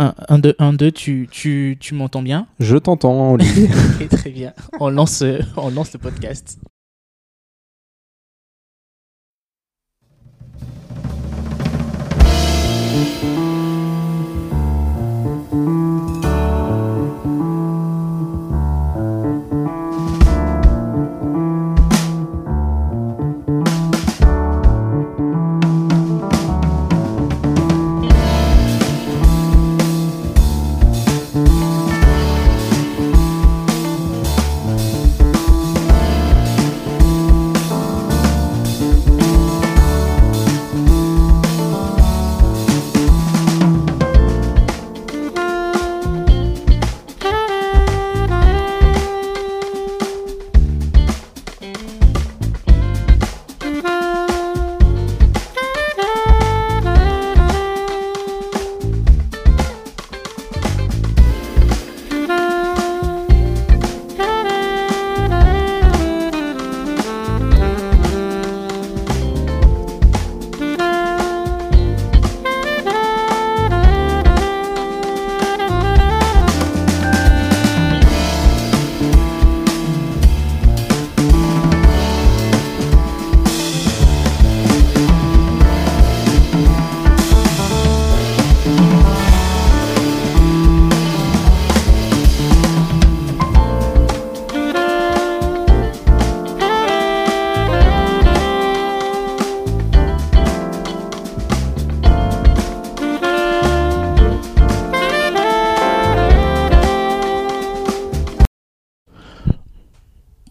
[0.00, 2.46] Un, un, deux, un, deux, tu, tu, tu m'entends bien?
[2.58, 3.68] Je t'entends, Olivier.
[4.10, 4.54] Très bien.
[4.80, 6.58] On lance, euh, on lance le podcast.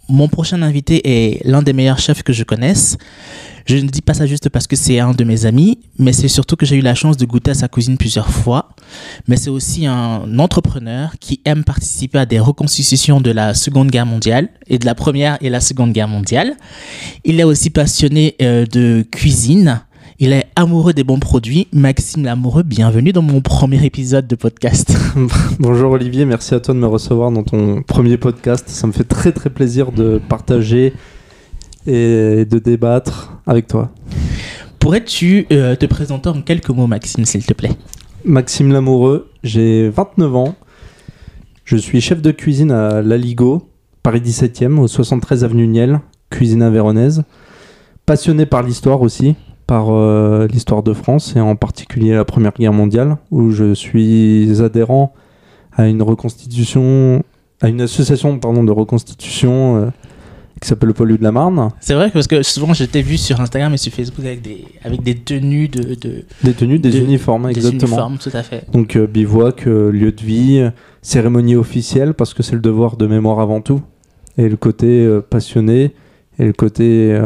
[0.09, 2.97] Mon prochain invité est l'un des meilleurs chefs que je connaisse.
[3.67, 6.27] Je ne dis pas ça juste parce que c'est un de mes amis, mais c'est
[6.27, 8.69] surtout que j'ai eu la chance de goûter à sa cuisine plusieurs fois.
[9.27, 14.07] Mais c'est aussi un entrepreneur qui aime participer à des reconstitutions de la Seconde Guerre
[14.07, 16.55] mondiale et de la Première et la Seconde Guerre mondiale.
[17.23, 19.81] Il est aussi passionné euh, de cuisine.
[20.21, 21.69] Il est amoureux des bons produits.
[21.71, 24.93] Maxime Lamoureux, bienvenue dans mon premier épisode de podcast.
[25.61, 28.67] Bonjour Olivier, merci à toi de me recevoir dans ton premier podcast.
[28.67, 30.91] Ça me fait très très plaisir de partager
[31.87, 33.91] et de débattre avec toi.
[34.79, 37.71] Pourrais-tu euh, te présenter en quelques mots, Maxime, s'il te plaît?
[38.25, 40.55] Maxime Lamoureux, j'ai 29 ans.
[41.63, 43.69] Je suis chef de cuisine à Laligo,
[44.03, 47.23] Paris 17e, au 73 avenue Niel, cuisine avéronaise.
[48.05, 49.35] Passionné par l'histoire aussi,
[49.69, 54.63] par euh, l'histoire de France et en particulier la Première Guerre mondiale, où je suis
[54.63, 55.13] adhérent
[55.77, 57.23] à une reconstitution,
[57.61, 59.89] à une association pardon, de reconstitution euh,
[60.59, 61.69] qui s'appelle le Pôle de la Marne.
[61.81, 64.41] C'est vrai que parce que souvent je t'ai vu sur Instagram et sur Facebook avec
[64.41, 67.85] des, avec des tenues de, de Des tenues, des de- uniformes, des exactement.
[67.91, 68.63] uniformes, tout à fait.
[68.73, 70.67] Donc euh, bivouac, lieu de vie,
[71.03, 73.81] cérémonie officielle, parce que c'est le devoir de mémoire avant tout.
[74.39, 75.93] Et le côté passionné,
[76.39, 77.19] et le côté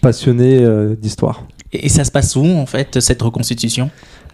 [0.00, 1.44] passionné euh, d'histoire.
[1.72, 3.90] Et, ça se passe où en fait cette reconstitution?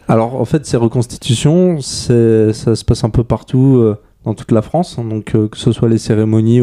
[0.08, 2.04] Alors en fait, ces reconstitutions, ça
[2.52, 4.96] se passe un peu partout euh, dans toute la France.
[4.98, 5.04] hein.
[5.04, 6.60] donc euh, que ce soit les cérémonies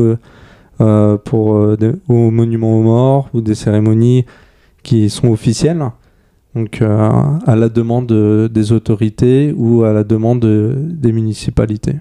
[1.26, 4.26] pour des- au monument aux morts ou des cérémonies
[4.82, 5.84] qui sont officielles.
[6.56, 8.12] Donc à la demande
[8.52, 11.96] des autorités ou à la demande des municipalités.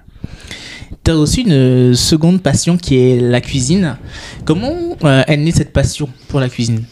[1.04, 3.96] Tu as aussi une euh, seconde passion qui est la cuisine.
[4.44, 4.72] Comment
[5.04, 6.84] euh, est née cette passion pour la cuisine?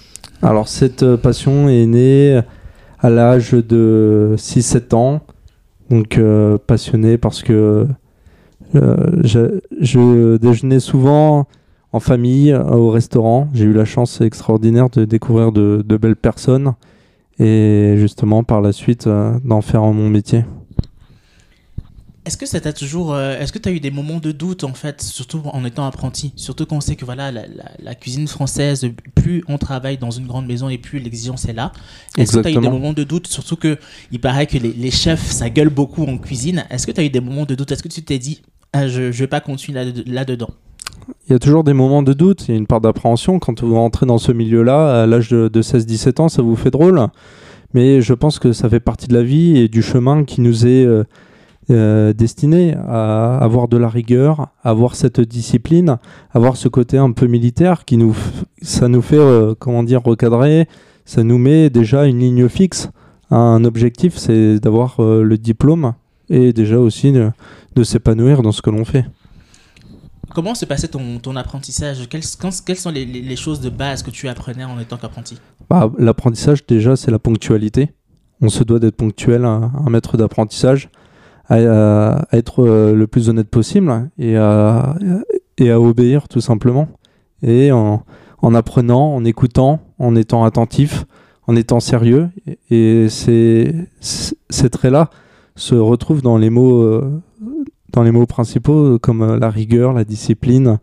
[0.43, 2.41] Alors cette euh, passion est née
[3.01, 5.21] à l'âge de 6-7 ans.
[5.91, 7.87] Donc euh, passionné parce que
[8.75, 11.47] je, je déjeunais souvent
[11.93, 13.49] en famille au restaurant.
[13.55, 16.75] J'ai eu la chance extraordinaire de découvrir de, belles personnes
[17.39, 20.45] et justement par la suite d'en faire mon métier.
[22.29, 24.63] Est-ce que ça t'a toujours, euh, est-ce que tu as eu des moments de doute
[24.63, 27.95] en fait, surtout en étant apprenti, surtout quand on sait que voilà la, la- la
[27.95, 31.73] cuisine française, plus on travaille dans une grande maison et plus l'exigence est là.
[32.19, 33.79] Est-ce que tu as eu des moments de doute, surtout que
[34.13, 36.65] il paraît que les, les chefs ça gueule beaucoup en cuisine.
[36.69, 37.73] Est-ce que tu as eu des moments de doute?
[37.73, 38.43] Est-ce que tu t'es dit
[38.75, 40.51] ah, je, je vais pas continuer là- là-dedans
[41.29, 43.39] Il y a toujours des moments de doute, il y a une part d'appréhension.
[43.39, 46.71] Quand vous rentrez dans ce milieu-là, à l'âge de, de 16-17 ans, ça vous fait
[46.71, 47.01] drôle.
[47.73, 50.67] Mais je pense que ça fait partie de la vie et du chemin qui nous
[50.67, 51.05] est euh,
[51.71, 55.99] euh, destiné à avoir de la rigueur, avoir cette discipline,
[56.33, 58.17] avoir ce côté un peu militaire qui nous,
[58.63, 60.67] ça nous fait, euh, comment dire, recadrer.
[61.05, 62.91] Ça nous met déjà une ligne fixe.
[63.31, 65.95] Un objectif, c'est d'avoir euh, le diplôme
[66.31, 67.31] et déjà aussi de,
[67.75, 69.05] de s'épanouir dans ce que l'on fait.
[70.35, 72.07] Comment se passait ton, ton apprentissage?
[72.09, 75.39] Quelles, quand- quelles sont les, choses de base que tu apprenais en étant qu'apprenti?
[75.71, 77.93] Bah, L'apprentissage, déjà, c'est la ponctualité.
[78.43, 80.91] on se doit d'être ponctuel, un maître d'apprentissage,
[81.49, 84.97] à, à- être euh, le plus honnête possible et à,
[85.61, 86.89] obéir tout simplement.
[87.43, 88.03] Et en,
[88.43, 91.05] en apprenant, en écoutant, en étant attentif,
[91.47, 92.29] en étant sérieux.
[92.71, 93.75] Et ces,
[94.71, 95.11] traits-là
[95.57, 97.21] se retrouvent dans les mots, euh,
[97.93, 100.79] dans les mots principaux euh, comme euh, la rigueur, la discipline,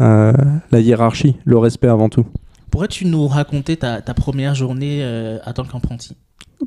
[0.00, 0.32] euh,
[0.70, 2.26] la hiérarchie, le respect avant tout.
[2.74, 6.16] Pourrais-tu nous raconter ta, première journée euh, en tant qu'apprenti?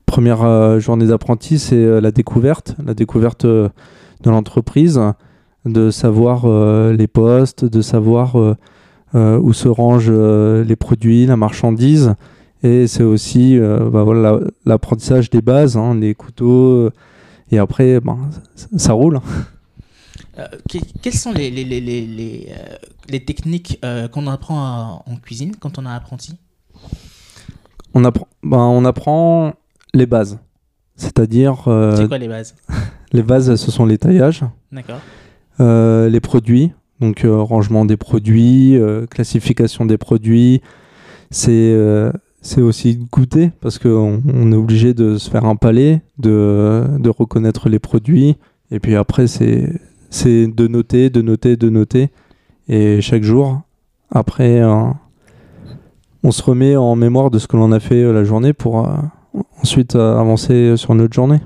[0.05, 3.69] Première euh, journée d'apprenti, c'est euh, la découverte, la découverte de
[4.23, 5.01] l'entreprise,
[5.65, 6.47] de savoir
[6.93, 8.37] les postes, de savoir
[9.13, 12.15] où se rangent les produits, la marchandise.
[12.63, 14.05] Et c'est aussi bah,
[14.65, 16.89] l'apprentissage des bases, hein, les couteaux.
[17.51, 18.17] et après, ben,
[18.55, 19.19] ça roule.
[20.39, 22.47] Euh, que- Quelles sont les, les, les, les, les,
[23.13, 26.33] euh, techniques euh, qu'on apprend à- en cuisine quand on est apprenti?
[27.93, 29.53] On apprend, ben, on apprend
[29.93, 30.39] les bases.
[30.95, 32.55] C'est-à-dire, euh, C'est quoi les bases?
[33.13, 34.43] les bases, ce sont les taillages.
[34.71, 34.99] D'accord.
[35.59, 38.77] Euh, les produits, donc euh, rangement des produits,
[39.09, 40.61] classification des produits.
[41.31, 41.75] C'est
[42.41, 47.09] c'est aussi goûter parce qu'on on est obligé de se faire un palais, de, de
[47.09, 48.37] reconnaître les produits.
[48.71, 49.73] Et puis après, c'est
[50.09, 52.09] c'est de noter, de noter, de noter.
[52.67, 53.61] Et chaque jour,
[54.11, 54.83] après, euh,
[56.23, 58.87] on se remet en mémoire de ce que l'on a fait euh, la journée pour
[58.87, 58.95] euh,
[59.61, 61.39] ensuite avancer sur notre journée.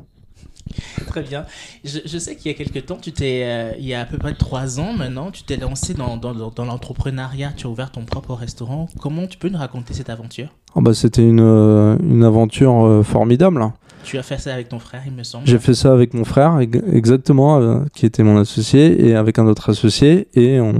[1.08, 1.46] Très bien.
[1.84, 4.06] Je, je sais qu'il y a quelques temps, tu t'es, euh, il y a à
[4.06, 7.70] peu près trois ans maintenant, tu t'es lancé dans, dans, dans- dans l'entrepreneuriat, tu as
[7.70, 8.88] ouvert ton propre restaurant.
[9.02, 10.48] Comment tu peux nous raconter cette aventure?
[10.76, 13.62] Ah bah, C'était une, une aventure formidable.
[14.04, 15.46] Tu as fait ça avec ton frère, il me semble.
[15.48, 19.40] J'ai fait ça avec mon frère, ex- exactement, euh, qui était mon associé, et avec
[19.40, 20.74] un autre associé, et on,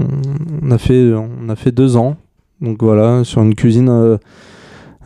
[0.70, 2.16] a, fait, on a fait deux ans.
[2.60, 4.18] Donc voilà, sur une cuisine euh,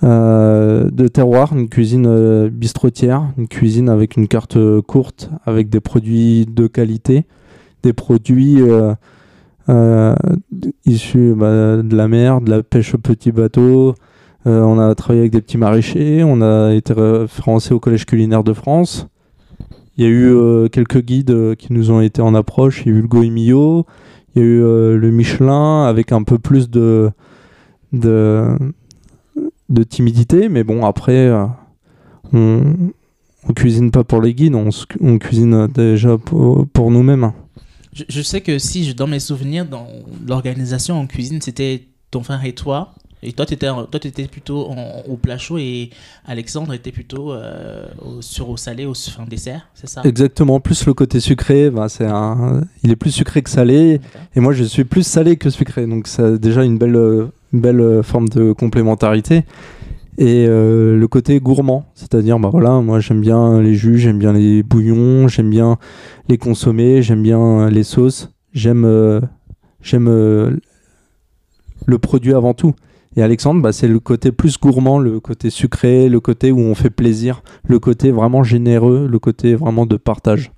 [0.02, 6.46] euh, de terroir, une cuisine bistrotière, une cuisine avec une carte courte, avec des produits
[6.46, 7.24] de qualité,
[7.82, 8.58] des produits
[10.84, 13.94] issus bah, de la mer, de la pêche au petit bateau.
[14.46, 18.44] Euh, on a travaillé avec des petits maraîchers, on a été référencé au Collège culinaire
[18.44, 19.08] de France.
[19.96, 22.82] Il y a eu euh, quelques guides euh, qui nous ont été en approche.
[22.84, 23.86] Il y a eu le Goemio,
[24.34, 24.58] il y a eu
[24.96, 27.10] le Michelin avec un peu plus de,
[27.92, 28.56] de,
[29.88, 30.48] timidité.
[30.48, 31.32] Mais bon, après,
[32.32, 32.76] on,
[33.56, 37.32] cuisine pas pour les guides, on, cuisine déjà pour, nous-mêmes.
[37.92, 39.88] Je, je sais que si, je, dans mes souvenirs, dans
[40.28, 42.94] l'organisation en cuisine, c'était ton frère et toi.
[43.22, 45.90] Et toi, tu étais, toi, étais plutôt en- au plat chaud et
[46.26, 50.02] Alexandre était plutôt euh, au, sur au salé, au fin dessert, c'est ça?
[50.04, 54.00] Exactement, plus le côté sucré, ben, c'est un, il est plus sucré que salé.
[54.34, 55.86] Et moi, je suis plus salé que sucré.
[55.86, 56.96] Donc, c'est déjà une belle,
[57.52, 59.44] une belle forme de complémentarité.
[60.18, 64.32] Et euh, le côté gourmand, c'est-à-dire, bah voilà, moi j'aime bien les jus, j'aime bien
[64.32, 65.76] les bouillons, j'aime bien
[66.28, 69.20] les consommer, j'aime bien les sauces, j'aime euh,
[69.82, 72.74] j'aime le produit avant tout.
[73.16, 76.74] Et Alexandre, bah, c'est le côté plus gourmand, le côté sucré, le côté où on
[76.74, 80.52] fait plaisir, le côté vraiment généreux, le côté vraiment de partage.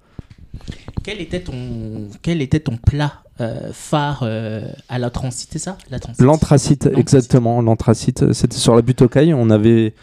[1.05, 5.79] Quel était ton, quel était ton plat euh, phare euh, à la transite, c'est ça?
[5.91, 6.21] La transite.
[6.21, 7.01] L'anthracite, L'anthracite.
[7.01, 7.63] exactement.
[7.63, 9.33] L'anthracite, c'était sur la butte aux Cailles.
[9.35, 9.95] On avait.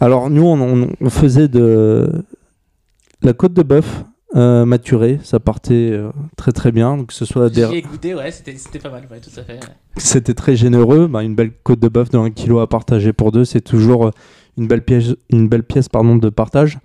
[0.00, 2.10] Alors, nous, on faisait de
[3.22, 4.04] la côte de bœuf
[4.36, 5.18] euh, maturée.
[5.22, 7.04] Ça partait euh, très, très bien.
[7.04, 7.62] Que ce soit des...
[7.64, 9.54] ai goûté, ouais, c'était, pas mal, ouais, tout à fait.
[9.54, 9.72] ouais.
[9.96, 11.06] C'était très généreux.
[11.06, 14.06] Bah, une belle côte de bœuf de 1 kg à partager pour deux, c'est toujours
[14.06, 14.10] euh,
[14.56, 16.78] une belle pièce, une belle pièce pardon, de partage.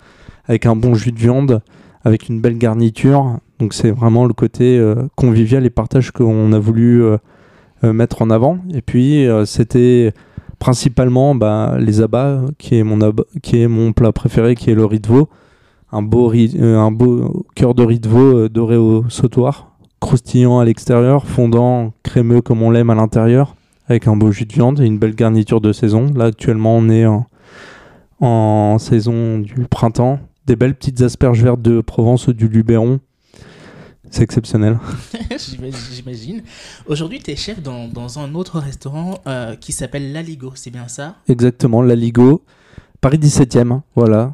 [0.45, 1.61] Avec un bon jus de viande,
[2.03, 3.37] avec une belle garniture.
[3.59, 7.03] Donc, c'est vraiment le côté euh, convivial et partage qu'on a voulu
[7.81, 8.59] mettre en avant.
[8.73, 10.13] Et puis, c'était
[10.59, 14.75] principalement bah, les abats, qui est, mon ab- qui est mon plat préféré, qui est
[14.75, 15.27] le riz de veau.
[15.95, 19.71] Un beau, riz- euh, un beau cœur de riz de veau euh, doré au sautoir,
[19.99, 23.55] croustillant à l'extérieur, fondant, crémeux comme on l'aime à l'intérieur,
[23.87, 26.07] avec un beau jus de viande et une belle garniture de saison.
[26.15, 27.27] Là, actuellement, on est en,
[28.19, 30.19] en saison du printemps.
[30.47, 32.99] Des belles petites asperges vertes de Provence ou du Luberon.
[34.09, 34.77] C'est exceptionnel.
[35.91, 36.41] J'imagine-.
[36.87, 40.87] Aujourd'hui, tu es chef dans, dans un autre restaurant euh, qui s'appelle L'Aligo, c'est bien
[40.87, 41.15] ça?
[41.29, 42.41] Exactement, la Ligo.
[42.99, 44.33] Paris 17e, voilà.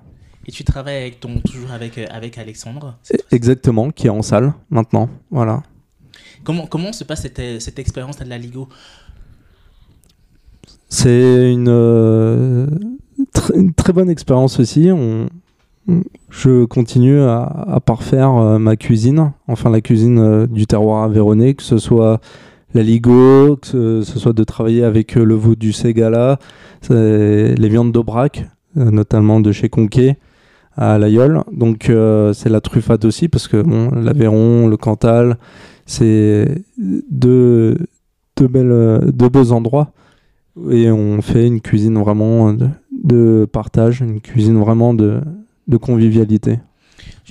[0.49, 2.97] Et tu travailles avec ton, toujours avec, euh, avec Alexandre.
[3.31, 5.07] Exactement, qui est en salle maintenant.
[5.29, 5.61] Voilà.
[6.43, 8.67] Comment, comment se passe cette, euh, cette expérience à L'Aligo
[10.89, 12.65] C'est une, euh,
[13.35, 14.89] tr- une très bonne expérience aussi.
[14.91, 15.27] On,
[16.31, 21.53] je continue à, à parfaire euh, ma cuisine, enfin la cuisine euh, du terroir aveyronais,
[21.53, 22.21] que ce soit
[22.73, 26.39] la Ligo, que ce, ce soit de travailler avec le veau du Ségala,
[26.81, 30.17] c'est les viandes d'Aubrac, notamment de chez Conquet,
[30.79, 31.43] à l'Aïol.
[31.51, 31.91] Donc
[32.33, 35.37] c'est la truffade aussi parce que bon, l'Aveyron, le Cantal,
[35.85, 37.77] c'est deux,
[38.37, 39.91] deux, belles, deux beaux endroits
[40.71, 42.53] et on fait une cuisine vraiment
[42.91, 45.21] de, partage, une cuisine vraiment de,
[45.67, 46.59] de convivialité.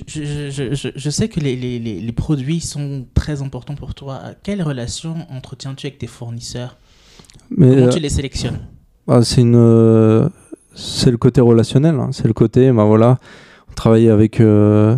[0.07, 4.21] Je, je, je, sais que les, les, les, produits sont très importants pour toi.
[4.43, 6.77] Quelle relation entretiens-tu avec tes fournisseurs?
[7.51, 8.59] Mais, Comment tu euh, les sélectionnes?
[9.07, 10.29] bah, C'est une, euh,
[10.79, 11.95] c'est le côté relationnel.
[11.95, 12.09] Hein.
[12.11, 13.17] C'est le côté, bah voilà,
[13.69, 14.97] on travaille avec euh,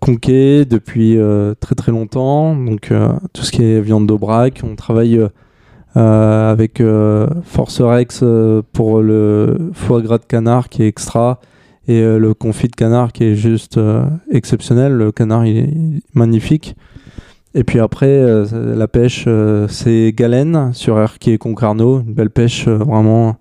[0.00, 1.18] Conquet depuis
[1.60, 2.56] très très longtemps.
[2.56, 2.92] Donc
[3.32, 5.28] tout ce qui est viande d'Aubrac, on travaille
[5.96, 11.40] euh, avec euh, Force Rex euh, pour le foie gras de canard qui est extra
[11.88, 13.78] et le confit de canard qui est juste
[14.28, 14.92] exceptionnel.
[14.92, 15.68] Le canard est
[16.14, 16.74] magnifique.
[17.54, 19.28] Et puis après, la pêche,
[19.68, 22.00] c'est Galène sur Erquy et Concarneau.
[22.00, 23.36] Une belle pêche vraiment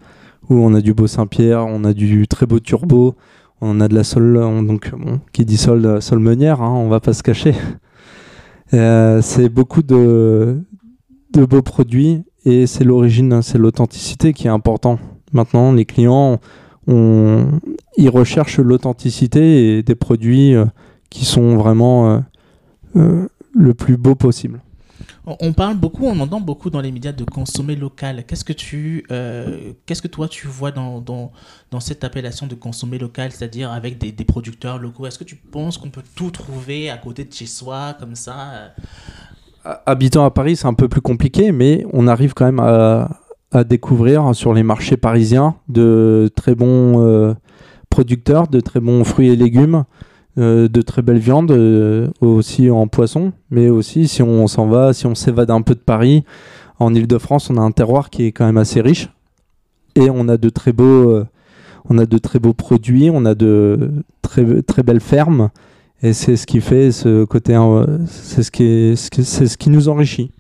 [0.50, 3.16] où on a du beau Saint-Pierre, on a du très beau turbo,
[3.62, 4.40] on a de la sol,
[5.34, 7.54] qui dit sol, sol meunière, hein, on va pas se cacher.
[8.72, 10.62] c'est beaucoup de,
[11.34, 15.00] beaux produits et c'est l'origine, hein, c'est l'authenticité qui est important.
[15.34, 16.40] Maintenant, les clients,
[17.98, 20.66] ils recherchent l'authenticité et des produits euh,
[21.10, 22.20] qui sont vraiment euh,
[22.96, 24.62] euh, le plus beau possible.
[25.28, 28.24] On parle beaucoup, on entend beaucoup dans les médias de consommer local.
[28.28, 29.06] Qu'est-ce que tu,
[29.86, 34.26] qu'est-ce que toi tu vois dans, dans, cette appellation de consommer local, c'est-à-dire avec des,
[34.26, 35.08] producteurs locaux?
[35.08, 38.72] Est-ce que tu penses qu'on peut tout trouver à côté de chez soi, comme ça
[39.86, 43.10] habitant à Paris, c'est un peu plus compliqué, mais on arrive quand même à,
[43.64, 47.34] découvrir sur les marchés parisiens de très bons euh,
[47.90, 49.86] producteurs, de très bons fruits et légumes,
[50.38, 54.94] euh, de très belles viandes, euh, aussi en poisson, mais aussi si on s'en va,
[54.94, 56.24] si on s'évade un peu de Paris,
[56.80, 59.10] en Ile-de-France, on a un terroir qui est quand même assez riche
[59.96, 61.24] et on a de très beaux,
[61.90, 65.52] on a de très beaux produits, on a de très, très belles fermes.
[66.04, 67.58] Et c'est ce qui fait ce côté,
[68.08, 70.32] c'est ce qui, c'est ce qui nous enrichit.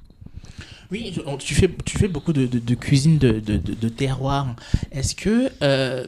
[0.91, 4.55] Oui, tu fais, tu fais beaucoup de, de, cuisine de, de, terroir.
[4.91, 6.05] Est-ce que euh,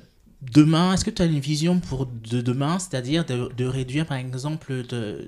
[0.54, 4.84] demain, est-ce que tu as une vision pour de demain, c'est-à-dire de, réduire par exemple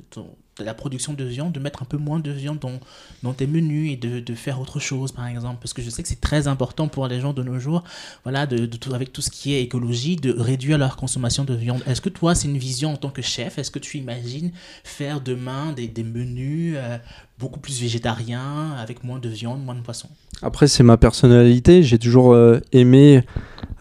[0.10, 2.80] ton, la production de viande, de mettre un peu moins de viande dans,
[3.24, 5.58] dans tes menus et de, de, faire autre chose, par exemple.
[5.62, 7.84] Parce que je sais que c'est très important pour les gens de nos jours,
[8.24, 11.82] voilà, de, de, avec tout ce qui est écologie, de réduire leur consommation de viande.
[11.86, 13.58] Est-ce que toi, c'est une vision en tant que chef?
[13.58, 14.52] Est-ce que tu imagines
[14.84, 16.98] faire demain des, des menus euh,
[17.40, 20.10] beaucoup plus végétariens, avec moins de viande, moins de poisson
[20.42, 21.84] Après, c'est ma personnalité.
[21.84, 23.24] J'ai toujours euh, aimé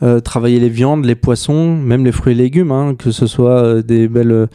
[0.03, 3.83] euh, travailler les viandes, les poissons, même les fruits et légumes, hein, que ce soit
[3.83, 4.49] des belles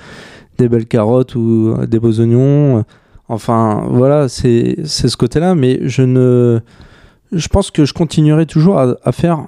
[0.58, 2.84] des belles carottes ou des beaux oignons.
[3.28, 5.56] Enfin, voilà, c'est ce côté-là.
[5.56, 6.60] Mais je ne.
[7.32, 9.48] Je pense que je continuerai toujours à, faire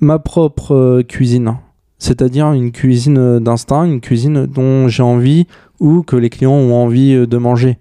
[0.00, 1.56] ma propre euh, cuisine.
[1.98, 5.48] C'est-à-dire une cuisine d'instinct, une cuisine dont j'ai envie
[5.80, 7.78] ou que les clients ont envie euh, de manger.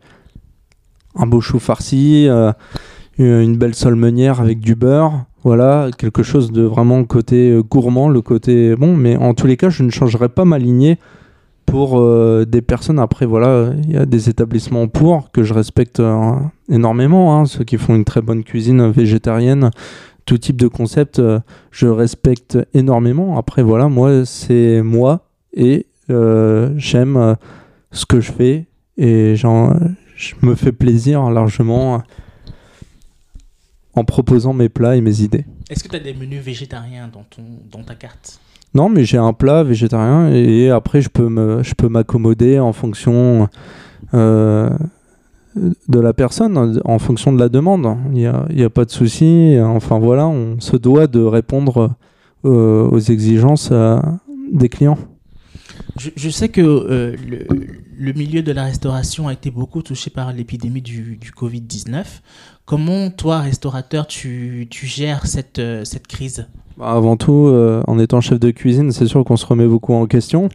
[1.15, 2.51] Un beau chou farci, euh,
[3.19, 8.75] une belle solmenière avec du beurre, voilà, quelque chose de vraiment côté gourmand, le côté
[8.75, 10.97] bon, mais en tous les cas, je ne changerai pas ma lignée
[11.67, 12.97] pour euh, des personnes.
[12.97, 16.31] Après, voilà, il y a des établissements pour que je respecte euh,
[16.69, 17.37] énormément.
[17.37, 19.69] Hein, ceux qui font une très bonne cuisine végétarienne,
[20.25, 23.37] tout type de concept, euh, je respecte énormément.
[23.37, 27.35] Après, voilà, moi, c'est moi et j'aime
[27.91, 29.47] ce que je fais et je
[30.41, 32.01] me fais plaisir largement
[33.93, 35.45] en proposant mes plats et mes idées.
[35.69, 38.39] Est-ce que tu as des menus végétariens dans, ton, dans ta carte?
[38.73, 43.49] Non, mais j'ai un plat végétarien et après je peux je peux m'accommoder en fonction
[44.13, 44.69] euh,
[45.87, 47.97] de la personne, en fonction de la demande.
[48.13, 49.55] Il n'y a, a, pas de souci.
[49.59, 51.95] Enfin voilà, on se doit de répondre
[52.45, 53.99] euh, aux exigences euh,
[54.51, 54.99] des clients.
[55.97, 57.15] Je, sais que
[57.97, 62.03] le, milieu de la restauration a été beaucoup touché par l'épidémie du, du Covid-19.
[62.65, 66.47] Comment toi, restaurateur, tu, gères cette, cette crise?
[66.77, 69.93] Bah, avant tout, euh, en étant chef de cuisine, c'est sûr qu'on se remet beaucoup
[69.93, 70.49] en question.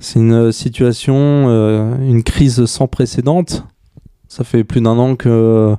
[0.00, 3.64] C'est une euh, situation, euh, une crise sans précédente.
[4.28, 5.74] Ça fait plus d'un an que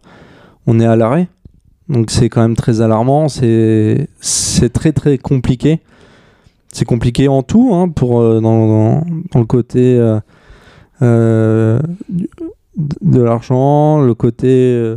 [0.65, 1.27] on est à l'arrêt.
[1.89, 4.07] Donc c'est quand même très alarmant, c'est
[4.73, 5.79] très très compliqué.
[6.71, 9.03] C'est compliqué en tout, hein, pour, dans,
[9.33, 9.99] le côté
[11.01, 11.79] de
[13.21, 14.95] l'argent, le côté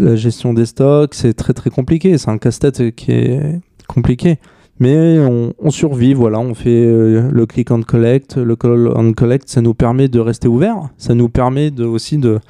[0.00, 2.18] la gestion des stocks, c'est très très compliqué.
[2.18, 4.38] C'est un casse-tête qui est compliqué.
[4.78, 9.50] Mais on, survit, voilà, on fait euh, le click and collect, le call and collect,
[9.50, 12.40] ça nous permet de rester ouvert, ça nous permet de, aussi de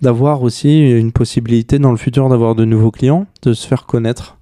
[0.00, 4.36] d'avoir aussi une possibilité dans le futur d'avoir de nouveaux clients, de se faire connaître.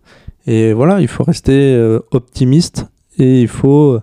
[0.46, 2.86] Et voilà, il faut rester euh, optimiste
[3.18, 3.98] et il faut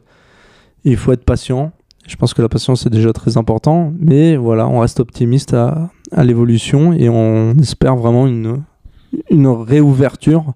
[0.83, 1.71] Il faut être patient.
[2.09, 5.91] Je pense que la patience est déjà très important, mais voilà, on reste optimiste à,
[6.17, 8.63] l'évolution et on espère vraiment une,
[9.29, 10.53] réouverture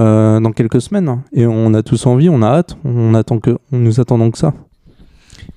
[0.00, 1.22] euh, dans quelques semaines.
[1.32, 4.54] Et on a tous envie, on a hâte, on attend que, nous attendons que ça.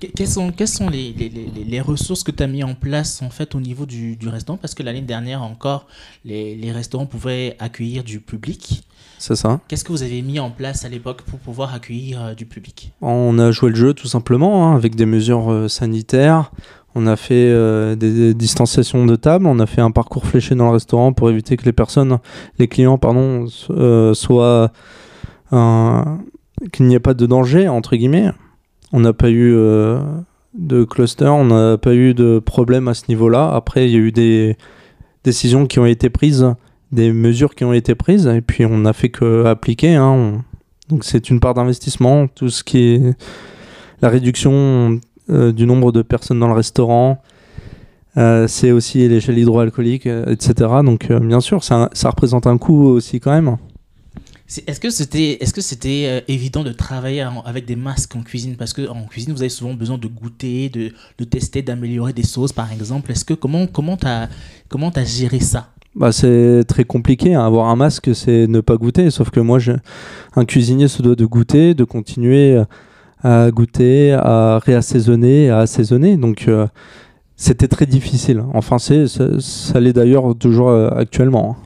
[0.00, 2.74] Que- Quelles sont, quelles sont les, les- les- les ressources que tu as mis en
[2.74, 4.58] place en fait au niveau du, du restaurant?
[4.58, 5.86] Parce que l'année dernière encore,
[6.24, 8.82] les, restaurants pouvaient accueillir du public.
[9.18, 9.60] C'est ça.
[9.68, 12.92] Qu'est-ce que vous avez mis en place à l'époque pour pouvoir accueillir euh, du public?
[13.00, 16.52] On a joué le jeu tout simplement hein, avec des mesures euh, sanitaires.
[16.94, 19.46] On a fait euh, des, des distanciations de table.
[19.46, 22.18] On a fait un parcours fléché dans le restaurant pour éviter que les personnes,
[22.58, 24.70] les clients, pardon, so- euh, soient
[25.52, 26.02] euh,
[26.72, 28.30] qu'il n'y ait pas de danger entre guillemets.
[28.92, 30.00] On n'a pas eu euh,
[30.56, 33.52] de cluster, on n'a pas eu de problème à ce niveau-là.
[33.54, 34.56] Après, il y a eu des
[35.24, 36.46] décisions qui ont été prises,
[36.92, 39.94] des mesures qui ont été prises, et puis on n'a fait que appliquer.
[39.96, 40.10] hein.
[40.10, 40.42] On-
[40.88, 43.02] Donc c'est une part d'investissement, tout ce qui est
[44.02, 45.00] la réduction
[45.30, 47.20] euh, du nombre de personnes dans le restaurant.
[48.18, 50.54] euh, c'est aussi les gels hydroalcooliques, etc.
[50.84, 53.56] Donc, bien sûr, ça, ça représente un coût aussi quand même.
[54.48, 58.22] Est-ce que c'était est -ce c'était euh, évident de travailler en- avec des masques en
[58.22, 58.54] cuisine?
[58.56, 62.52] Parce que en cuisine, vous avez souvent besoin de goûter, de, tester, d'améliorer des sauces,
[62.52, 63.10] par exemple.
[63.10, 64.28] Est-ce que comment comment t'as
[64.68, 65.70] comment as géré ça?
[65.96, 67.34] Bah, c'est très compliqué.
[67.34, 67.44] hein.
[67.44, 69.10] Avoir un masque, c'est ne pas goûter.
[69.10, 69.58] Sauf que moi,
[70.36, 72.62] un cuisinier se doit de goûter, de continuer
[73.24, 76.16] à goûter, à réassaisonner, à assaisonner.
[76.18, 76.66] Donc, euh,
[77.34, 78.44] c'était très difficile.
[78.54, 79.06] Enfin, c'est,
[79.40, 81.56] ça, l'est d'ailleurs toujours euh, actuellement.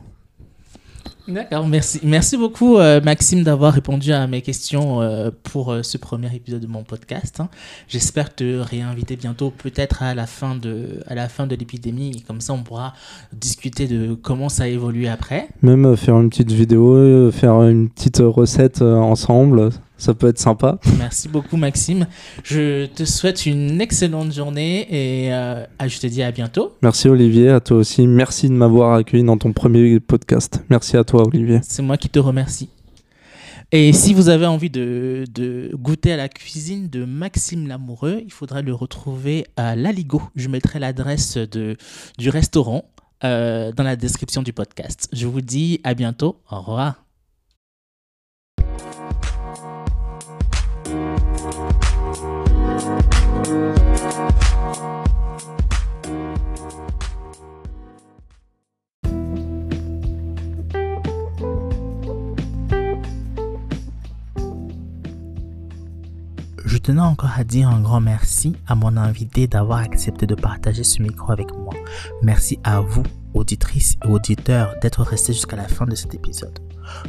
[1.31, 2.01] D'accord, merci.
[2.03, 6.61] Merci beaucoup, euh, Maxime, d'avoir répondu à mes questions euh, pour euh, ce premier épisode
[6.61, 7.39] de mon podcast.
[7.39, 7.49] hein.
[7.89, 12.25] J'espère te réinviter bientôt, peut-être à la fin de, à la fin de l'épidémie.
[12.27, 12.95] Comme ça, on pourra
[13.33, 15.49] discuter de comment ça a évolué après.
[15.63, 19.71] Même faire une petite vidéo, faire une petite recette ensemble,
[20.01, 20.79] ça peut être sympa.
[20.99, 22.07] Merci beaucoup, Maxime.
[22.43, 26.73] Je te souhaite une excellente journée et euh, ah, je te dis à bientôt.
[26.83, 28.07] Merci Olivier, à toi aussi.
[28.07, 30.65] Merci de m'avoir accueilli dans ton premier podcast.
[30.71, 31.61] Merci à toi Olivier.
[31.63, 32.71] C'est moi qui te remercie.
[33.73, 38.33] Et si vous avez envie de, de goûter à la cuisine de Maxime Lamoureux, il
[38.33, 40.21] faudra le retrouver à l'Aligo.
[40.35, 41.39] Je mettrai l'adresse
[42.19, 42.85] du restaurant
[43.23, 45.09] euh, dans la description du podcast.
[45.13, 46.41] Je vous dis à bientôt.
[46.51, 47.05] Au revoir.
[66.65, 70.85] Je tenais encore à dire un grand merci à mon invité d'avoir accepté de partager
[70.85, 71.75] ce micro avec moi.
[72.23, 73.03] Merci à vous,
[73.35, 76.59] auditrices et auditeurs, d'être restés jusqu'à la fin de cet épisode.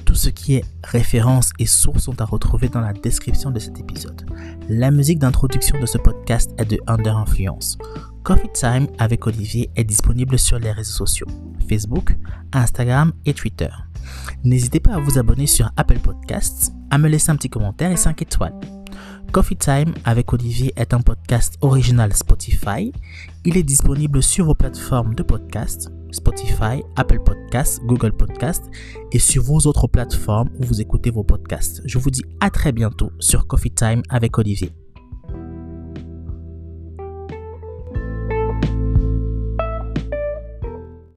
[0.06, 3.80] Tout ce qui est références et sources sont à retrouver dans la description de cet
[3.80, 4.26] épisode.
[4.70, 7.78] La musique d'introduction de ce podcast est de Under Influence.
[8.24, 11.28] Coffee Time avec Olivier est disponible sur les réseaux sociaux
[11.68, 12.18] Facebook,
[12.54, 13.70] Instagram et Twitter.
[14.44, 17.98] N'hésitez pas à vous abonner sur Apple Podcasts, à me laisser un petit commentaire et
[17.98, 18.81] 5 étoiles.
[19.32, 22.92] Coffee Time avec Olivier est un podcast original Spotify.
[23.46, 28.66] Il est disponible sur vos plateformes de podcast, Spotify, Apple Podcasts, Google Podcasts
[29.14, 31.82] et sur vos autres plateformes où vous écoutez vos podcasts.
[31.86, 34.74] Je vous dis à très bientôt sur Coffee Time avec Olivier.